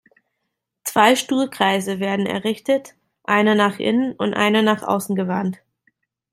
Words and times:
Zwei 0.83 1.15
Stuhlkreise 1.15 1.99
werden 1.99 2.25
errichtet, 2.25 2.95
einer 3.23 3.53
nach 3.53 3.77
innen 3.77 4.13
und 4.15 4.33
einer 4.33 4.63
nach 4.63 4.81
außen 4.81 5.15
gewandt. 5.15 5.59